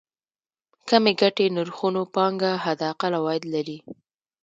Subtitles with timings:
[0.87, 3.77] کمې ګټې نرخونو پانګه حداقل عواید لري.